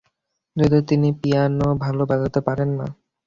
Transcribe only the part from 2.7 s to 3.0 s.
না।